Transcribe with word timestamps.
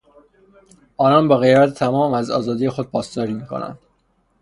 آنان 0.97 1.27
با 1.27 1.37
غیرت 1.37 1.73
تمام 1.73 2.13
از 2.13 2.29
آزادی 2.31 2.69
خود 2.69 2.91
پاسداری 2.91 3.33
میکنند. 3.33 3.79